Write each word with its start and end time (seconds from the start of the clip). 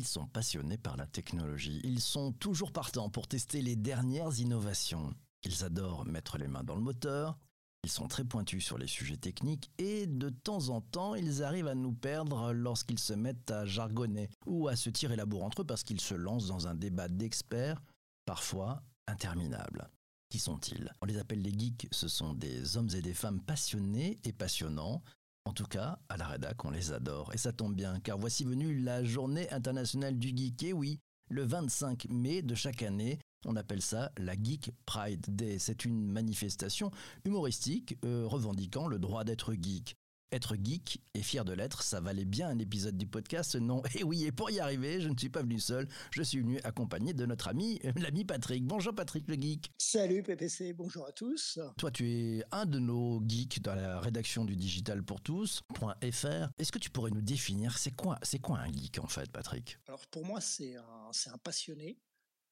Ils 0.00 0.06
sont 0.06 0.26
passionnés 0.26 0.78
par 0.78 0.96
la 0.96 1.06
technologie. 1.06 1.78
Ils 1.84 2.00
sont 2.00 2.32
toujours 2.32 2.72
partants 2.72 3.10
pour 3.10 3.28
tester 3.28 3.60
les 3.60 3.76
dernières 3.76 4.40
innovations. 4.40 5.12
Ils 5.44 5.62
adorent 5.62 6.06
mettre 6.06 6.38
les 6.38 6.48
mains 6.48 6.64
dans 6.64 6.74
le 6.74 6.80
moteur. 6.80 7.38
Ils 7.84 7.90
sont 7.90 8.08
très 8.08 8.24
pointus 8.24 8.64
sur 8.64 8.78
les 8.78 8.86
sujets 8.86 9.18
techniques 9.18 9.70
et 9.76 10.06
de 10.06 10.30
temps 10.30 10.70
en 10.70 10.80
temps, 10.80 11.14
ils 11.14 11.42
arrivent 11.42 11.68
à 11.68 11.74
nous 11.74 11.92
perdre 11.92 12.54
lorsqu'ils 12.54 12.98
se 12.98 13.12
mettent 13.12 13.50
à 13.50 13.66
jargonner 13.66 14.30
ou 14.46 14.68
à 14.68 14.76
se 14.76 14.88
tirer 14.88 15.16
la 15.16 15.26
bourre 15.26 15.44
entre 15.44 15.60
eux 15.60 15.66
parce 15.66 15.82
qu'ils 15.82 16.00
se 16.00 16.14
lancent 16.14 16.46
dans 16.46 16.66
un 16.66 16.74
débat 16.74 17.08
d'experts, 17.08 17.82
parfois 18.24 18.82
interminable. 19.06 19.90
Qui 20.30 20.38
sont-ils? 20.38 20.90
On 21.02 21.06
les 21.06 21.18
appelle 21.18 21.42
les 21.42 21.52
geeks, 21.52 21.88
ce 21.90 22.08
sont 22.08 22.32
des 22.32 22.78
hommes 22.78 22.88
et 22.94 23.02
des 23.02 23.14
femmes 23.14 23.42
passionnés 23.42 24.18
et 24.24 24.32
passionnants. 24.32 25.02
En 25.44 25.52
tout 25.52 25.64
cas, 25.64 25.98
à 26.08 26.16
la 26.16 26.26
rédac, 26.26 26.64
on 26.64 26.70
les 26.70 26.92
adore. 26.92 27.32
Et 27.34 27.38
ça 27.38 27.52
tombe 27.52 27.74
bien, 27.74 27.98
car 28.00 28.18
voici 28.18 28.44
venue 28.44 28.78
la 28.80 29.02
journée 29.04 29.50
internationale 29.50 30.18
du 30.18 30.36
geek. 30.36 30.62
Et 30.64 30.72
oui, 30.72 31.00
le 31.28 31.44
25 31.44 32.06
mai 32.10 32.42
de 32.42 32.54
chaque 32.54 32.82
année, 32.82 33.18
on 33.46 33.56
appelle 33.56 33.80
ça 33.80 34.12
la 34.18 34.34
Geek 34.34 34.72
Pride 34.84 35.34
Day. 35.34 35.58
C'est 35.58 35.84
une 35.84 36.06
manifestation 36.10 36.90
humoristique 37.24 37.96
euh, 38.04 38.26
revendiquant 38.26 38.86
le 38.86 38.98
droit 38.98 39.24
d'être 39.24 39.54
geek. 39.54 39.96
Être 40.32 40.54
geek 40.54 41.02
et 41.14 41.22
fier 41.22 41.44
de 41.44 41.52
l'être, 41.52 41.82
ça 41.82 42.00
valait 42.00 42.24
bien 42.24 42.48
un 42.48 42.58
épisode 42.60 42.96
du 42.96 43.06
podcast, 43.06 43.56
non? 43.56 43.82
Et 43.98 44.04
oui, 44.04 44.24
et 44.24 44.30
pour 44.30 44.48
y 44.50 44.60
arriver, 44.60 45.00
je 45.00 45.08
ne 45.08 45.18
suis 45.18 45.28
pas 45.28 45.42
venu 45.42 45.58
seul, 45.58 45.88
je 46.12 46.22
suis 46.22 46.38
venu 46.38 46.60
accompagné 46.62 47.12
de 47.12 47.26
notre 47.26 47.48
ami, 47.48 47.80
euh, 47.84 47.90
l'ami 47.96 48.24
Patrick. 48.24 48.64
Bonjour 48.64 48.94
Patrick 48.94 49.26
le 49.26 49.34
geek. 49.34 49.72
Salut 49.76 50.22
PPC, 50.22 50.72
bonjour 50.72 51.04
à 51.04 51.10
tous. 51.10 51.58
Toi, 51.78 51.90
tu 51.90 52.08
es 52.08 52.44
un 52.52 52.64
de 52.64 52.78
nos 52.78 53.20
geeks 53.26 53.60
dans 53.60 53.74
la 53.74 53.98
rédaction 53.98 54.44
du 54.44 54.54
digital 54.54 55.02
pour 55.02 55.20
tous.fr. 55.20 56.48
Est-ce 56.58 56.70
que 56.70 56.78
tu 56.78 56.90
pourrais 56.90 57.10
nous 57.10 57.22
définir, 57.22 57.76
c'est 57.76 57.90
quoi, 57.96 58.16
c'est 58.22 58.38
quoi 58.38 58.58
un 58.58 58.72
geek 58.72 59.00
en 59.00 59.08
fait, 59.08 59.32
Patrick? 59.32 59.78
Alors 59.88 60.06
pour 60.06 60.24
moi, 60.24 60.40
c'est 60.40 60.76
un, 60.76 61.08
c'est 61.10 61.30
un 61.30 61.38
passionné 61.38 61.98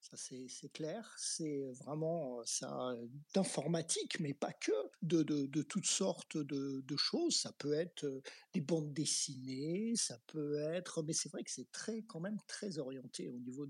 ça 0.00 0.16
c'est 0.16 0.72
clair, 0.72 1.14
c'est 1.18 1.64
vraiment 1.72 2.40
ça 2.44 2.94
d'informatique, 3.34 4.20
mais 4.20 4.32
pas 4.32 4.52
que, 4.52 4.72
de, 5.02 5.62
toutes 5.62 5.86
sortes 5.86 6.36
de, 6.36 6.96
choses. 6.96 7.36
Ça 7.36 7.52
peut 7.58 7.74
être 7.74 8.22
des 8.52 8.60
bandes 8.60 8.92
dessinées, 8.92 9.94
ça 9.96 10.18
peut 10.26 10.58
être, 10.72 11.02
mais 11.02 11.12
c'est 11.12 11.30
vrai 11.30 11.42
que 11.42 11.50
c'est 11.50 11.70
très 11.72 12.02
quand 12.02 12.20
même 12.20 12.38
très 12.46 12.78
orienté 12.78 13.28
au 13.28 13.38
niveau 13.38 13.66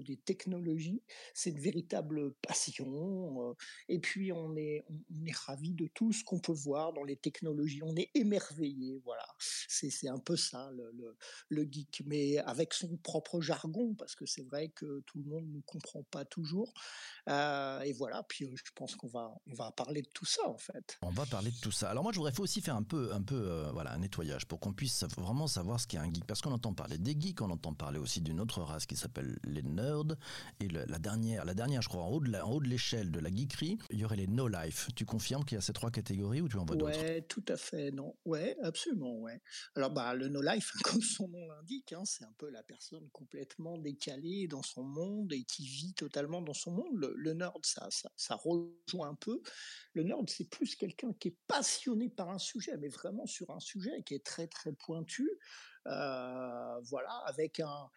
des 0.00 0.16
technologies. 0.24 1.02
C'est 1.34 1.50
une 1.50 1.60
véritable 1.60 2.32
passion. 2.34 3.56
Et 3.88 3.98
puis 3.98 4.32
on 4.32 4.56
est 4.56 4.84
on 4.88 5.26
est 5.26 5.32
de 5.74 5.86
tout 5.88 6.12
ce 6.12 6.24
qu'on 6.24 6.38
peut 6.40 6.52
voir 6.52 6.92
dans 6.92 7.04
les 7.04 7.16
technologies. 7.16 7.82
On 7.82 7.96
est 7.96 8.10
émerveillé, 8.14 9.00
voilà. 9.04 9.26
C'est 9.72 10.08
un 10.08 10.18
peu 10.18 10.36
ça 10.36 10.70
le, 10.72 10.90
le 10.92 11.16
le 11.48 11.62
geek, 11.70 12.02
mais 12.06 12.38
avec 12.38 12.74
son 12.74 12.96
propre 12.98 13.40
jargon, 13.40 13.94
parce 13.94 14.14
que 14.14 14.26
c'est 14.26 14.42
vrai 14.42 14.68
que 14.68 15.00
tout 15.06 15.18
le 15.18 15.24
monde 15.24 15.46
ne 15.50 15.60
comprend 15.60 16.02
pas 16.04 16.24
toujours. 16.24 16.72
Euh, 17.28 17.80
et 17.80 17.92
voilà, 17.92 18.22
puis 18.28 18.50
je 18.54 18.70
pense 18.74 18.96
qu'on 18.96 19.08
va, 19.08 19.32
on 19.46 19.54
va 19.54 19.70
parler 19.72 20.02
de 20.02 20.08
tout 20.08 20.24
ça 20.24 20.46
en 20.48 20.58
fait. 20.58 20.98
On 21.02 21.10
va 21.10 21.24
parler 21.26 21.50
de 21.50 21.60
tout 21.60 21.72
ça. 21.72 21.90
Alors 21.90 22.02
moi, 22.02 22.12
je 22.12 22.18
voudrais 22.18 22.38
aussi 22.40 22.60
faire 22.60 22.76
un 22.76 22.82
peu, 22.82 23.12
un 23.12 23.22
peu, 23.22 23.36
euh, 23.50 23.70
voilà, 23.72 23.92
un 23.92 23.98
nettoyage 23.98 24.46
pour 24.46 24.60
qu'on 24.60 24.72
puisse 24.72 25.04
vraiment 25.16 25.46
savoir 25.46 25.80
ce 25.80 25.86
qu'est 25.86 25.98
un 25.98 26.12
geek, 26.12 26.26
parce 26.26 26.40
qu'on 26.40 26.52
entend 26.52 26.74
parler 26.74 26.98
des 26.98 27.16
geeks, 27.18 27.40
on 27.40 27.50
entend 27.50 27.74
parler 27.74 27.98
aussi 27.98 28.20
d'une 28.20 28.40
autre 28.40 28.60
race 28.62 28.86
qui 28.86 28.96
s'appelle 28.96 29.38
les 29.44 29.62
nerds. 29.62 30.16
Et 30.60 30.68
la 30.68 30.98
dernière, 30.98 31.44
la 31.44 31.54
dernière, 31.54 31.82
je 31.82 31.88
crois, 31.88 32.02
en 32.02 32.10
haut 32.10 32.20
de 32.20 32.32
en 32.34 32.50
haut 32.50 32.60
de 32.60 32.68
l'échelle 32.68 33.10
de 33.10 33.20
la 33.20 33.28
geekerie, 33.30 33.78
il 33.90 33.98
y 33.98 34.04
aurait 34.04 34.16
les 34.16 34.26
no 34.26 34.48
life. 34.48 34.88
Tu 34.96 35.04
confirmes 35.04 35.44
qu'il 35.44 35.56
y 35.56 35.58
a 35.58 35.60
ces 35.60 35.72
trois 35.72 35.90
catégories 35.90 36.40
ou 36.40 36.48
tu 36.48 36.56
en 36.56 36.64
vois 36.64 36.76
d'autres? 36.76 36.98
Ouais, 36.98 37.22
tout 37.22 37.44
à 37.48 37.56
fait, 37.56 37.90
non, 37.90 38.16
ouais, 38.24 38.56
absolument, 38.62 39.18
ouais. 39.18 39.40
Alors 39.74 39.90
bah 39.90 40.14
le 40.14 40.28
no 40.28 40.42
life, 40.42 40.72
comme 40.84 41.02
son 41.02 41.28
nom 41.28 41.46
l'indique, 41.46 41.92
hein, 41.92 42.04
c'est 42.04 42.24
un 42.24 42.32
peu 42.38 42.50
la 42.50 42.62
personne 42.62 43.08
complètement 43.10 43.78
décalée 43.78 44.46
dans 44.48 44.62
son 44.62 44.82
monde 44.82 45.32
et 45.32 45.44
qui 45.44 45.66
vit 45.66 45.94
totalement 45.94 46.42
dans 46.42 46.54
son 46.54 46.72
monde. 46.72 47.12
Le, 47.16 47.32
nerd, 47.32 47.64
ça, 47.64 47.88
ça, 48.16 48.34
rejoint 48.36 49.08
un 49.08 49.14
peu. 49.14 49.42
Le 49.94 50.02
nerd, 50.02 50.28
c'est 50.28 50.48
plus 50.48 50.76
quelqu'un 50.76 51.12
qui 51.14 51.28
est 51.28 51.36
passionné 51.46 52.08
par 52.08 52.30
un 52.30 52.38
sujet, 52.38 52.76
mais 52.78 52.88
vraiment 52.88 53.26
sur 53.26 53.50
un 53.50 53.60
sujet 53.60 54.02
qui 54.04 54.14
est 54.14 54.24
très 54.24 54.46
très 54.46 54.72
pointu. 54.72 55.28
Euh, 55.86 56.80
voilà, 56.82 57.12
avec 57.26 57.60
un, 57.60 57.90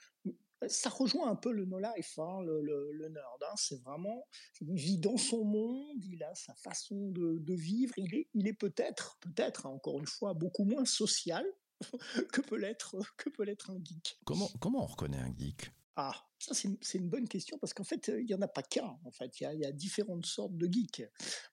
ça 0.68 0.90
rejoint 0.90 1.30
un 1.30 1.36
peu 1.36 1.52
le 1.52 1.66
no 1.66 1.80
life, 1.80 2.20
hein, 2.20 2.42
le, 2.44 3.10
nerd. 3.10 3.44
Hein. 3.44 3.54
c'est 3.56 3.82
vraiment, 3.82 4.28
il 4.62 4.76
vit 4.76 4.98
dans 4.98 5.18
son 5.18 5.44
monde, 5.44 6.04
il 6.06 6.24
a 6.24 6.34
sa 6.36 6.54
façon 6.56 7.10
de, 7.12 7.54
vivre. 7.54 7.94
Il 7.98 8.16
est, 8.16 8.30
il 8.34 8.48
est 8.48 8.54
peut-être, 8.54 9.18
peut-être, 9.22 9.66
hein, 9.66 9.72
encore 9.72 10.00
une 10.00 10.08
fois, 10.08 10.34
beaucoup 10.34 10.64
moins 10.64 10.86
social 10.86 11.46
que 12.32 12.42
peut 12.42 12.58
l'être, 12.58 12.98
que 13.18 13.30
peut 13.30 13.44
l'être 13.44 13.70
un 13.70 13.80
geek. 13.84 14.20
Comment, 14.26 14.50
comment 14.60 14.84
on 14.84 14.88
reconnaît 14.88 15.20
un 15.20 15.34
geek? 15.38 15.72
Ah, 15.96 16.26
ça, 16.38 16.54
c'est 16.54 16.98
une 16.98 17.10
bonne 17.10 17.28
question 17.28 17.58
parce 17.58 17.74
qu'en 17.74 17.84
fait, 17.84 18.12
il 18.20 18.26
n'y 18.26 18.34
en 18.34 18.42
a 18.42 18.48
pas 18.48 18.62
qu'un. 18.62 18.98
En 19.06 19.12
fait, 19.12 19.40
il 19.40 19.60
y 19.60 19.66
a, 19.66 19.72
différentes 19.72 20.26
sortes 20.26 20.56
de 20.58 20.72
geeks. 20.72 21.04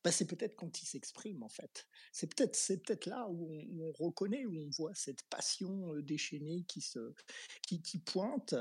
Bah, 0.02 0.10
c'est 0.10 0.26
peut-être 0.26 0.56
quand 0.56 0.82
ils 0.82 0.86
s'expriment, 0.86 1.42
en 1.42 1.48
fait. 1.48 1.86
C'est 2.12 2.26
peut-être, 2.26 3.06
là 3.06 3.28
où 3.28 3.48
on, 3.80 3.92
reconnaît, 4.04 4.44
où 4.44 4.56
on 4.58 4.70
voit 4.70 4.94
cette 4.94 5.22
passion 5.30 5.94
euh, 5.94 6.02
déchaînée 6.02 6.64
qui 6.66 7.98
pointe. 8.00 8.54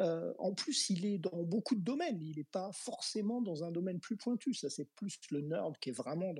Euh, 0.00 0.34
en 0.38 0.52
plus, 0.52 0.90
il 0.90 1.06
est 1.06 1.18
dans 1.18 1.42
beaucoup 1.44 1.74
de 1.74 1.82
domaines. 1.82 2.20
Il 2.22 2.36
n'est 2.36 2.44
pas 2.44 2.70
forcément 2.72 3.40
dans 3.40 3.64
un 3.64 3.70
domaine 3.70 4.00
plus 4.00 4.16
pointu. 4.16 4.54
Ça, 4.54 4.70
c'est 4.70 4.92
plus 4.94 5.18
le 5.30 5.40
nerd 5.40 5.78
qui 5.78 5.90
est 5.90 5.92
vraiment 5.92 6.34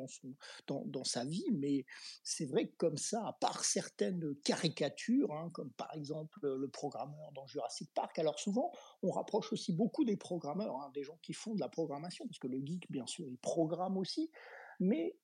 dans 0.66 1.04
sa 1.04 1.24
vie. 1.24 1.46
Mais 1.52 1.86
c'est 2.24 2.46
vrai 2.46 2.68
que 2.68 2.76
comme 2.76 2.98
ça, 2.98 3.26
à 3.26 3.32
part 3.32 3.64
certaines 3.64 4.34
caricatures, 4.44 5.32
hein, 5.32 5.48
comme 5.52 5.70
par 5.72 5.94
exemple 5.94 6.46
le 6.46 6.68
programmeur 6.68 7.32
dans 7.34 7.46
Jurassic 7.46 7.90
Park, 7.94 8.18
alors 8.18 8.38
souvent, 8.38 8.72
on 9.02 9.10
rapproche 9.10 9.52
aussi 9.52 9.72
beaucoup 9.72 10.04
des 10.04 10.16
programmeurs, 10.16 10.76
hein, 10.76 10.90
des 10.94 11.02
gens 11.02 11.18
qui 11.22 11.32
font 11.32 11.54
de 11.54 11.60
la 11.60 11.68
programmation, 11.68 12.26
parce 12.26 12.38
que 12.38 12.48
le 12.48 12.60
geek, 12.64 12.90
bien 12.90 13.06
sûr, 13.06 13.26
il 13.28 13.38
programme 13.38 13.96
aussi, 13.96 14.30
mais 14.80 15.16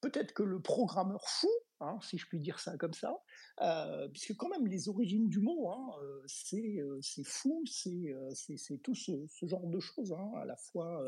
peut-être 0.00 0.32
que 0.32 0.42
le 0.42 0.60
programmeur 0.60 1.28
fou, 1.28 1.50
hein, 1.80 1.98
si 2.02 2.18
je 2.18 2.26
puis 2.26 2.40
dire 2.40 2.60
ça 2.60 2.76
comme 2.76 2.94
ça, 2.94 3.22
euh, 3.60 4.08
puisque 4.08 4.34
quand 4.36 4.48
même 4.48 4.66
les 4.66 4.88
origines 4.88 5.28
du 5.28 5.40
mot, 5.40 5.70
hein, 5.70 5.90
euh, 6.02 6.22
c'est 6.26 6.80
euh, 6.80 6.98
c'est 7.02 7.24
fou, 7.24 7.62
c'est 7.66 7.90
euh, 7.90 8.76
tout 8.82 8.94
ce, 8.94 9.12
genre 9.42 9.66
de 9.66 9.80
choses, 9.80 10.12
hein, 10.12 10.30
à 10.36 10.44
la 10.44 10.56
fois 10.56 11.02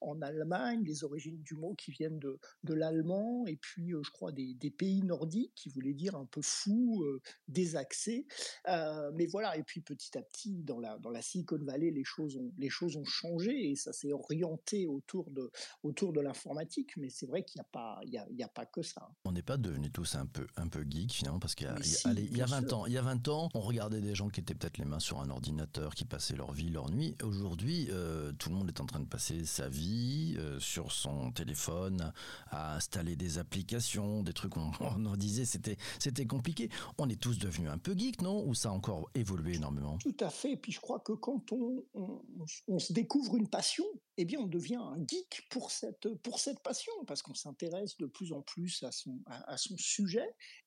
en 0.00 0.20
Allemagne, 0.22 0.82
les 0.84 1.04
origines 1.04 1.40
du 1.42 1.54
mot 1.54 1.74
qui 1.74 1.90
viennent 1.90 2.18
de, 2.18 2.38
l'allemand, 2.74 3.46
et 3.46 3.56
puis 3.56 3.90
je 3.90 4.10
crois 4.10 4.32
des, 4.32 4.56
pays 4.70 5.02
nordiques 5.02 5.52
qui 5.54 5.68
voulaient 5.68 5.94
dire 5.94 6.14
un 6.14 6.24
peu 6.26 6.40
fou, 6.42 7.04
désaxé, 7.48 8.26
mais 8.66 9.26
voilà, 9.26 9.56
et 9.56 9.62
puis 9.62 9.80
petit 9.80 10.16
à 10.16 10.22
petit 10.22 10.62
dans 10.62 10.78
la 10.78 11.22
Silicon 11.22 11.58
Valley, 11.62 11.90
les 11.90 12.04
choses 12.04 12.96
ont 12.96 13.04
changé 13.04 13.70
et 13.70 13.76
ça 13.76 13.92
s'est 13.92 14.12
orienté 14.12 14.86
autour 14.86 15.30
de 15.32 16.20
l'informatique, 16.20 16.96
mais 16.96 17.10
c'est 17.10 17.26
vrai 17.26 17.44
qu'il 17.44 17.58
n'y 17.58 17.62
a 17.62 17.68
pas 17.72 18.00
a, 18.44 18.48
pas 18.48 18.66
que 18.66 18.82
ça. 18.82 19.08
On 19.24 19.32
n'est 19.32 19.42
pas 19.42 19.56
devenus 19.56 19.92
tous 19.92 20.09
un 20.18 20.26
peu, 20.26 20.46
un 20.56 20.68
peu 20.68 20.84
geek 20.88 21.12
finalement, 21.12 21.38
parce 21.38 21.54
qu'il 21.54 21.66
y, 21.66 21.70
a, 21.70 22.12
il 22.12 22.36
y 22.36 22.42
a 22.42 22.46
20 22.46 22.72
ans, 22.72 22.86
il 22.86 22.92
y 22.92 22.98
a 22.98 23.02
20 23.02 23.28
ans, 23.28 23.48
on 23.54 23.60
regardait 23.60 24.00
des 24.00 24.14
gens 24.14 24.28
qui 24.28 24.40
étaient 24.40 24.54
peut-être 24.54 24.78
les 24.78 24.84
mains 24.84 24.98
sur 25.00 25.20
un 25.20 25.30
ordinateur, 25.30 25.94
qui 25.94 26.04
passaient 26.04 26.36
leur 26.36 26.52
vie, 26.52 26.70
leur 26.70 26.90
nuit. 26.90 27.16
Aujourd'hui, 27.22 27.88
euh, 27.90 28.32
tout 28.32 28.50
le 28.50 28.56
monde 28.56 28.68
est 28.68 28.80
en 28.80 28.86
train 28.86 29.00
de 29.00 29.06
passer 29.06 29.44
sa 29.44 29.68
vie 29.68 30.36
euh, 30.38 30.58
sur 30.60 30.92
son 30.92 31.32
téléphone, 31.32 32.12
à 32.50 32.76
installer 32.76 33.16
des 33.16 33.38
applications, 33.38 34.22
des 34.22 34.32
trucs 34.32 34.56
on, 34.56 34.72
on 34.80 35.16
disait 35.16 35.44
c'était 35.44 35.76
c'était 35.98 36.26
compliqué. 36.26 36.70
On 36.98 37.08
est 37.08 37.20
tous 37.20 37.38
devenus 37.38 37.70
un 37.70 37.78
peu 37.78 37.94
geek, 37.96 38.22
non? 38.22 38.44
Ou 38.46 38.54
ça 38.54 38.70
a 38.70 38.72
encore 38.72 39.10
évolué 39.14 39.54
énormément? 39.54 39.98
Tout 39.98 40.16
à 40.20 40.30
fait. 40.30 40.52
Et 40.52 40.56
puis 40.56 40.72
je 40.72 40.80
crois 40.80 41.00
que 41.00 41.12
quand 41.12 41.52
on, 41.52 41.84
on, 41.94 42.22
on 42.68 42.78
se 42.78 42.92
découvre 42.92 43.36
une 43.36 43.48
passion, 43.48 43.84
eh 44.20 44.26
bien, 44.26 44.38
on 44.38 44.46
devient 44.46 44.76
un 44.76 44.98
geek 45.06 45.46
pour 45.48 45.70
cette, 45.70 46.06
pour 46.22 46.40
cette 46.40 46.60
passion, 46.60 46.92
parce 47.06 47.22
qu'on 47.22 47.34
s'intéresse 47.34 47.96
de 47.96 48.04
plus 48.04 48.32
en 48.32 48.42
plus 48.42 48.82
à 48.82 48.92
son, 48.92 49.18
à, 49.24 49.56
son 49.56 49.74
sujet. 49.78 49.99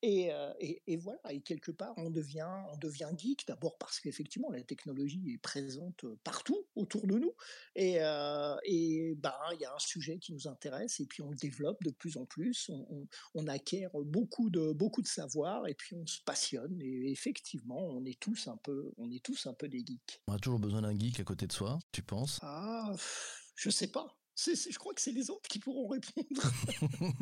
Euh, 0.04 0.54
et, 0.60 0.82
et, 0.88 0.98
voilà, 0.98 1.20
et 1.30 1.42
quelque 1.42 1.72
part, 1.72 1.94
on 1.98 2.10
devient, 2.10 2.50
on 2.72 2.78
devient 2.78 3.10
geek, 3.18 3.48
d'abord 3.48 3.78
parce 3.78 4.00
qu'effectivement, 4.00 4.50
la 4.52 4.62
technologie 4.62 5.24
est 5.34 5.38
présente 5.38 6.06
partout 6.24 6.66
autour 6.76 7.08
de 7.08 7.18
nous. 7.20 7.34
Et, 7.76 7.98
euh, 8.00 8.56
et 8.66 9.16
bah, 9.16 9.40
il 9.54 9.62
y 9.62 9.66
a 9.66 9.74
un 9.74 9.80
sujet 9.80 10.18
qui 10.18 10.34
nous 10.34 10.48
intéresse, 10.48 11.00
et 11.00 11.06
puis 11.06 11.22
on 11.22 11.30
le 11.30 11.38
développe 11.38 11.82
de 11.84 11.92
plus 11.92 12.18
en 12.18 12.26
plus. 12.26 12.70
On, 12.70 13.08
on, 13.36 13.48
acquiert 13.48 13.92
beaucoup 14.06 14.50
de, 14.50 14.72
beaucoup 14.72 15.02
de 15.02 15.08
savoir, 15.08 15.68
et 15.68 15.74
puis 15.74 15.96
on 15.96 16.06
se 16.06 16.22
passionne. 16.22 16.82
Et 16.82 17.12
effectivement, 17.12 17.80
on 17.80 18.06
est 18.06 18.20
tous 18.20 18.48
un 18.48 18.58
peu, 18.58 18.92
on 18.98 19.12
est 19.12 19.24
tous 19.24 19.48
un 19.48 19.54
peu 19.54 19.68
des 19.68 19.80
geeks. 19.80 20.22
On 20.28 20.34
a 20.34 20.40
toujours 20.40 20.60
besoin 20.60 20.82
d'un 20.82 20.98
geek 20.98 21.20
à 21.20 21.24
côté 21.24 21.46
de 21.48 21.54
soi, 21.54 21.80
tu 21.92 22.02
penses? 22.02 22.40
Ah. 22.42 22.94
Je 23.56 23.70
sais 23.70 23.88
pas. 23.88 24.13
Je 24.36 24.78
crois 24.78 24.94
que 24.94 25.02
c'est 25.02 25.12
les 25.12 25.30
autres 25.30 25.48
qui 25.50 25.60
pourront 25.60 25.88
répondre. 25.88 26.42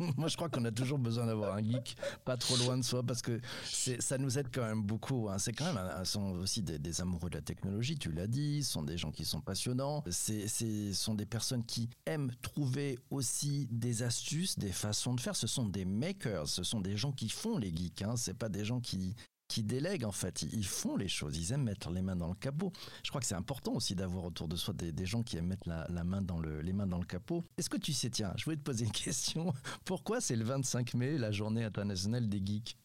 Moi, 0.16 0.28
je 0.28 0.36
crois 0.36 0.48
qu'on 0.48 0.64
a 0.64 0.70
toujours 0.70 0.98
besoin 0.98 1.26
d'avoir 1.26 1.54
un 1.56 1.62
geek 1.62 1.96
pas 2.24 2.36
trop 2.36 2.56
loin 2.56 2.78
de 2.78 2.82
soi 2.82 3.02
parce 3.02 3.22
que 3.22 3.40
ça 3.70 4.18
nous 4.18 4.38
aide 4.38 4.48
quand 4.52 4.62
même 4.62 4.82
beaucoup. 4.82 5.28
Hein. 5.28 5.38
C'est 5.38 5.52
quand 5.52 5.72
même 5.72 6.04
sont 6.04 6.32
aussi 6.38 6.62
des, 6.62 7.00
amoureux 7.00 7.30
de 7.30 7.36
la 7.36 7.42
technologie, 7.42 7.98
tu 7.98 8.12
l'as 8.12 8.26
dit. 8.26 8.62
Ce 8.62 8.72
sont 8.72 8.82
des 8.82 8.98
gens 8.98 9.10
qui 9.10 9.24
sont 9.24 9.40
passionnants. 9.40 10.04
Ce 10.10 10.92
sont 10.92 11.14
des 11.14 11.26
personnes 11.26 11.64
qui 11.64 11.88
aiment 12.06 12.32
trouver 12.42 12.98
aussi 13.10 13.68
des 13.70 14.02
astuces, 14.02 14.58
des 14.58 14.72
façons 14.72 15.14
de 15.14 15.20
faire. 15.20 15.36
Ce 15.36 15.46
sont 15.46 15.66
des 15.66 15.84
makers. 15.84 16.48
Ce 16.48 16.62
sont 16.62 16.80
des 16.80 16.96
gens 16.96 17.12
qui 17.12 17.28
font 17.28 17.58
les 17.58 17.74
geeks. 17.74 18.02
Hein. 18.02 18.16
C'est 18.16 18.36
pas 18.36 18.48
des 18.48 18.64
gens 18.64 18.80
qui 18.80 19.14
qui 19.52 19.62
délèguent 19.62 20.06
en 20.06 20.12
fait. 20.12 20.40
Ils 20.42 20.64
font 20.64 20.96
les 20.96 21.08
choses, 21.08 21.36
ils 21.36 21.52
aiment 21.52 21.64
mettre 21.64 21.90
les 21.90 22.00
mains 22.00 22.16
dans 22.16 22.28
le 22.28 22.34
capot. 22.34 22.72
Je 23.04 23.10
crois 23.10 23.20
que 23.20 23.26
c'est 23.26 23.34
important 23.34 23.74
aussi 23.74 23.94
d'avoir 23.94 24.24
autour 24.24 24.48
de 24.48 24.56
soi 24.56 24.72
des, 24.72 25.04
gens 25.04 25.22
qui 25.22 25.36
aiment 25.36 25.48
mettre 25.48 25.68
la, 25.68 26.04
main 26.04 26.22
dans 26.22 26.38
le, 26.38 26.62
les 26.62 26.72
mains 26.72 26.86
dans 26.86 26.98
le 26.98 27.04
capot. 27.04 27.44
Est-ce 27.58 27.68
que 27.68 27.76
tu 27.76 27.92
sais, 27.92 28.08
tiens, 28.08 28.32
je 28.36 28.44
voulais 28.44 28.56
te 28.56 28.62
poser 28.62 28.86
une 28.86 28.92
question. 28.92 29.52
Pourquoi 29.84 30.22
c'est 30.22 30.36
le 30.36 30.44
25 30.44 30.94
mai, 30.94 31.18
la 31.18 31.32
journée 31.32 31.64
internationale 31.64 32.30
des 32.30 32.40
geeks? 32.42 32.78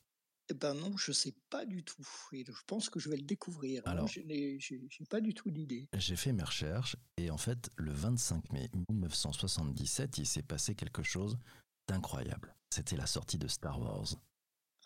Eh 0.49 0.53
ben 0.53 0.73
non, 0.73 0.95
je 0.97 1.13
sais 1.13 1.33
pas 1.49 1.65
du 1.65 1.85
tout. 1.85 2.05
Et 2.33 2.43
je 2.45 2.63
pense 2.67 2.89
que 2.89 2.99
je 2.99 3.09
vais 3.09 3.17
le 3.17 3.23
découvrir. 3.23 3.81
Hein. 3.85 3.91
Alors, 3.91 4.07
je 4.07 4.19
n'ai 4.19 4.59
pas 5.09 5.21
du 5.21 5.33
tout 5.33 5.49
d'idée. 5.49 5.87
J'ai 5.93 6.17
fait 6.17 6.33
mes 6.33 6.43
recherches 6.43 6.97
et 7.15 7.31
en 7.31 7.37
fait, 7.37 7.69
le 7.77 7.91
25 7.93 8.51
mai 8.51 8.69
1977, 8.89 10.17
il 10.17 10.25
s'est 10.25 10.43
passé 10.43 10.75
quelque 10.75 11.03
chose 11.03 11.37
d'incroyable. 11.87 12.53
C'était 12.69 12.97
la 12.97 13.07
sortie 13.07 13.37
de 13.37 13.47
Star 13.47 13.79
Wars. 13.79 14.17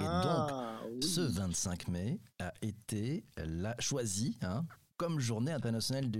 Et 0.01 0.05
ah, 0.07 0.79
donc, 0.83 1.03
ce 1.03 1.21
25 1.21 1.87
mai 1.89 2.19
a 2.39 2.53
été 2.61 3.23
la, 3.37 3.75
choisi 3.79 4.37
hein, 4.41 4.65
comme 5.01 5.19
journée 5.19 5.51
internationale 5.51 6.11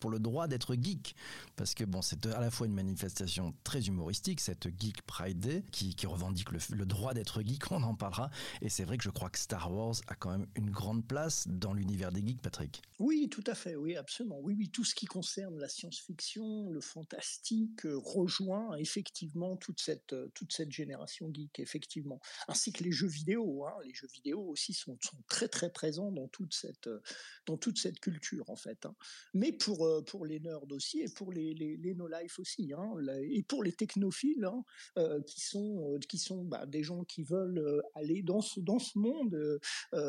pour 0.00 0.10
le 0.10 0.18
droit 0.18 0.48
d'être 0.48 0.74
geek. 0.74 1.14
Parce 1.54 1.72
que 1.72 1.84
bon, 1.84 2.02
c'est 2.02 2.26
à 2.26 2.40
la 2.40 2.50
fois 2.50 2.66
une 2.66 2.74
manifestation 2.74 3.54
très 3.62 3.82
humoristique, 3.82 4.40
cette 4.40 4.66
Geek 4.76 5.02
Pride 5.02 5.38
Day, 5.38 5.62
qui, 5.70 5.94
revendique 6.04 6.48
le, 6.50 6.84
droit 6.84 7.14
d'être 7.14 7.42
geek, 7.42 7.62
on 7.70 7.84
en 7.84 7.94
parlera. 7.94 8.30
Et 8.60 8.68
c'est 8.68 8.82
vrai 8.82 8.98
que 8.98 9.04
je 9.04 9.10
crois 9.10 9.30
que 9.30 9.38
Star 9.38 9.72
Wars 9.72 9.94
a 10.08 10.16
quand 10.16 10.30
même 10.30 10.48
une 10.56 10.70
grande 10.70 11.06
place 11.06 11.46
dans 11.46 11.74
l'univers 11.74 12.10
des 12.10 12.26
geeks, 12.26 12.42
Patrick. 12.42 12.82
Oui, 12.98 13.28
tout 13.30 13.44
à 13.46 13.54
fait, 13.54 13.76
oui, 13.76 13.94
absolument. 13.94 14.40
Oui, 14.42 14.56
oui, 14.58 14.68
tout 14.68 14.84
ce 14.84 14.96
qui 14.96 15.06
concerne 15.06 15.56
la 15.60 15.68
science-fiction, 15.68 16.70
le 16.70 16.80
fantastique, 16.80 17.86
euh, 17.86 17.96
rejoint 17.96 18.74
effectivement 18.78 19.56
toute 19.56 19.80
cette, 19.80 20.12
euh, 20.12 20.26
toute 20.34 20.52
cette 20.52 20.72
génération 20.72 21.30
geek, 21.32 21.60
effectivement. 21.60 22.20
Ainsi 22.48 22.72
que 22.72 22.82
les 22.82 22.90
jeux 22.90 23.06
vidéo. 23.06 23.64
Hein. 23.64 23.74
Les 23.84 23.94
jeux 23.94 24.08
vidéo 24.12 24.40
aussi 24.40 24.72
sont, 24.72 24.98
sont 25.00 25.18
très, 25.28 25.46
très 25.46 25.70
présents 25.70 26.10
dans 26.10 26.26
toute 26.26 26.52
cette, 26.52 26.88
euh, 26.88 27.00
dans 27.46 27.56
toute 27.56 27.78
cette 27.78 28.00
culture 28.00 28.23
en 28.46 28.56
fait. 28.56 28.86
Hein. 28.86 28.94
Mais 29.32 29.52
pour 29.52 29.86
euh, 29.86 30.02
pour 30.02 30.26
les 30.26 30.40
nerds 30.40 30.70
aussi 30.70 31.00
et 31.00 31.08
pour 31.08 31.32
les 31.32 31.54
les, 31.54 31.94
no 31.94 32.08
life 32.08 32.38
aussi, 32.38 32.72
hein, 32.72 32.94
et 33.22 33.42
pour 33.42 33.62
les 33.62 33.72
technophiles 33.72 34.44
hein, 34.44 34.64
euh, 34.98 35.20
qui 35.22 35.40
sont 35.40 35.94
euh, 35.94 35.98
qui 35.98 36.18
sont 36.18 36.44
bah, 36.44 36.66
des 36.66 36.82
gens 36.82 37.04
qui 37.04 37.22
veulent 37.22 37.82
aller 37.94 38.22
dans 38.22 38.40
ce 38.40 38.60
dans 38.60 38.78
ce 38.78 38.98
monde, 38.98 39.60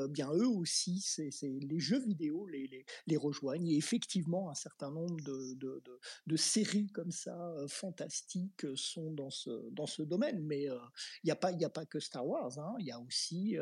bien 0.10 0.32
eux 0.34 0.48
aussi, 0.48 1.02
c'est 1.02 1.30
les 1.42 1.80
jeux 1.80 2.00
vidéo 2.00 2.48
les, 2.48 2.68
les, 2.68 2.86
les 3.08 3.18
rejoignent 3.18 3.68
et 3.68 3.78
effectivement 3.78 4.50
un 4.50 4.56
certain 4.56 4.92
nombre 4.92 5.22
de 5.24 5.54
de, 5.56 5.84
de, 6.28 6.36
séries 6.36 6.88
comme 6.88 7.12
ça 7.12 7.56
fantastiques 7.68 8.66
sont 8.76 9.12
dans 9.12 9.30
ce 9.30 9.70
dans 9.72 9.88
ce 9.88 10.02
domaine. 10.02 10.42
Mais 10.44 10.64
il 10.64 11.26
n'y 11.26 11.32
a 11.32 11.36
pas 11.36 11.52
a 11.52 11.70
pas 11.70 11.86
que 11.86 12.00
Star 12.00 12.26
Wars, 12.26 12.52
il 12.80 12.86
y 12.86 12.92
a 12.92 13.00
aussi 13.00 13.58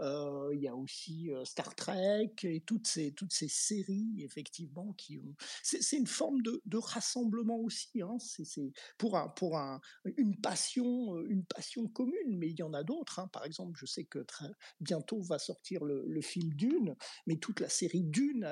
il 0.00 0.60
y 0.60 0.68
a 0.68 0.74
aussi 0.74 1.30
Star 1.44 1.74
Trek 1.74 2.34
et 2.42 2.60
toutes 2.60 2.86
ces 2.86 3.12
toutes 3.12 3.32
ces 3.32 3.48
séries 3.48 4.06
effectivement, 4.24 4.92
qui 4.94 5.18
ont. 5.18 5.34
C'est 5.62 5.96
une 5.96 6.06
forme 6.06 6.42
de, 6.42 6.76
rassemblement 6.76 7.58
aussi. 7.58 8.02
Hein. 8.02 8.16
C'est 8.18 8.72
pour 8.98 9.16
un 9.16 9.28
pour 9.28 9.56
un 9.56 9.80
une 10.16 10.38
passion 10.40 11.16
euh, 11.16 11.26
une 11.28 11.44
passion 11.44 11.88
commune, 11.88 12.36
mais 12.36 12.50
il 12.50 12.58
y 12.58 12.62
en 12.62 12.74
a 12.74 12.82
d'autres. 12.82 13.18
Hein. 13.18 13.28
Par 13.28 13.44
exemple, 13.44 13.78
je 13.78 13.86
sais 13.86 14.04
que 14.04 14.18
très 14.18 14.50
bientôt 14.80 15.20
va 15.20 15.38
sortir 15.38 15.84
le, 15.84 16.04
le 16.06 16.20
film 16.20 16.52
Dune, 16.54 16.96
mais 17.26 17.36
toute 17.36 17.60
la 17.60 17.68
série 17.68 18.04
Dune 18.04 18.44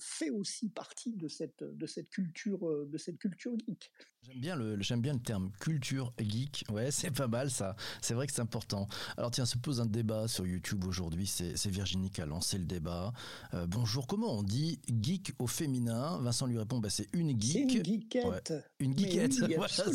fait 0.00 0.30
aussi 0.30 0.68
partie 0.68 1.12
de 1.12 1.28
cette 1.28 1.62
de 1.62 1.86
cette 1.86 2.08
culture 2.10 2.68
euh, 2.68 2.86
de 2.86 2.98
cette 2.98 3.18
culture 3.18 3.56
geek. 3.66 3.90
J'aime 4.26 4.38
bien 4.38 4.54
le 4.54 4.80
j'aime 4.82 5.00
bien 5.00 5.14
le 5.14 5.20
terme 5.20 5.50
culture 5.60 6.12
geek. 6.18 6.64
Ouais, 6.70 6.90
c'est 6.90 7.10
pas 7.10 7.26
mal 7.26 7.50
ça. 7.50 7.74
C'est 8.02 8.12
vrai 8.12 8.26
que 8.26 8.34
c'est 8.34 8.42
important. 8.42 8.86
Alors 9.16 9.30
tiens, 9.30 9.46
se 9.46 9.56
pose 9.56 9.80
un 9.80 9.86
débat 9.86 10.28
sur 10.28 10.46
YouTube 10.46 10.84
aujourd'hui. 10.84 11.26
C'est 11.26 11.68
Virginie 11.68 12.10
qui 12.10 12.20
a 12.20 12.26
lancé 12.26 12.58
le 12.58 12.66
débat. 12.66 13.12
Euh, 13.54 13.66
bonjour, 13.66 14.06
comment 14.06 14.34
on 14.38 14.42
dit 14.42 14.78
geek 14.88 15.32
au 15.38 15.46
féminin? 15.46 16.18
Vincent 16.20 16.46
lui 16.46 16.58
répond 16.58 16.80
bah, 16.80 16.90
c'est 16.90 17.08
une 17.12 17.40
geek. 17.40 17.70
C'est 17.70 17.78
une 17.78 17.84
geekette. 17.84 18.54
Une 18.78 18.98
geekette. 18.98 19.32
c'est 19.32 19.46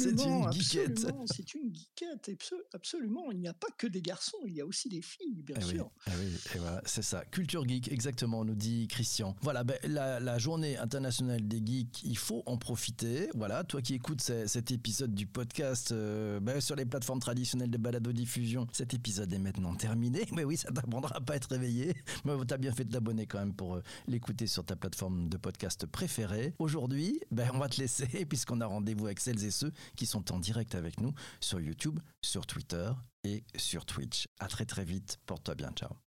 une 0.10 0.52
geekette. 0.52 1.08
C'est 1.26 1.54
une 1.54 1.74
geekette. 1.74 2.54
Absolument. 2.74 3.32
Il 3.32 3.40
n'y 3.40 3.48
a 3.48 3.54
pas 3.54 3.68
que 3.78 3.88
des 3.88 4.02
garçons, 4.02 4.38
il 4.46 4.54
y 4.54 4.62
a 4.62 4.66
aussi 4.66 4.90
des 4.90 5.02
filles, 5.02 5.44
bien 5.44 5.58
eh 5.60 5.64
sûr. 5.64 5.92
Eh 6.08 6.12
oui, 6.20 6.34
et 6.56 6.58
voilà, 6.58 6.82
c'est 6.86 7.02
ça. 7.02 7.24
Culture 7.26 7.68
geek, 7.68 7.92
exactement, 7.92 8.44
nous 8.44 8.56
dit 8.56 8.88
Christian. 8.88 9.36
Voilà, 9.42 9.64
ben, 9.64 9.78
la, 9.84 10.38
journée 10.38 10.78
internationale 10.78 11.48
des 11.48 11.62
geeks, 11.64 12.04
il 12.04 12.18
faut 12.18 12.44
en 12.46 12.58
profiter. 12.58 13.30
Voilà, 13.36 13.64
toi 13.64 13.82
qui 13.82 13.94
écoutes 13.94 14.15
cet 14.22 14.72
épisode 14.72 15.14
du 15.14 15.28
podcast 15.28 15.92
euh, 15.92 16.40
ben, 16.40 16.62
sur 16.62 16.76
les 16.76 16.86
plateformes 16.86 17.20
traditionnelles 17.20 17.70
de 17.70 17.78
balado-diffusion, 17.78 18.68
cet 18.72 18.94
épisode 18.94 19.32
est 19.34 19.40
maintenant 19.40 19.76
terminé. 19.76 20.26
Mais 20.34 20.44
oui, 20.44 20.58
ça 20.58 20.72
t'apprendra 20.72 21.16
à 21.16 21.22
pas 21.22 21.36
être 21.36 21.50
réveillé. 21.50 21.94
Mais 22.26 22.34
t'as 22.48 22.58
bien 22.58 22.72
fait 22.72 22.86
de 22.86 22.92
t'abonner 22.92 23.26
quand 23.26 23.40
même 23.40 23.54
pour 23.54 23.76
euh, 23.76 23.84
l'écouter 24.08 24.48
sur 24.48 24.64
ta 24.64 24.76
plateforme 24.76 25.30
de 25.30 25.38
podcast 25.38 25.86
préférée. 25.86 26.54
Aujourd'hui, 26.60 27.20
ben, 27.32 27.50
on 27.54 27.60
va 27.60 27.70
te 27.70 27.80
laisser 27.80 28.26
puisqu'on 28.30 28.62
a 28.62 28.66
rendez-vous 28.66 29.06
avec 29.06 29.20
celles 29.20 29.44
et 29.44 29.52
ceux 29.52 29.72
qui 29.96 30.06
sont 30.06 30.32
en 30.32 30.40
direct 30.40 30.76
avec 30.76 31.00
nous 31.00 31.14
sur 31.40 31.60
YouTube, 31.60 32.00
sur 32.22 32.46
Twitter 32.46 32.92
et 33.24 33.44
sur 33.56 33.86
Twitch. 33.86 34.28
À 34.40 34.48
très 34.48 34.66
très 34.66 34.86
vite. 34.86 35.20
Porte-toi 35.26 35.56
bien. 35.56 35.72
Ciao. 35.76 35.96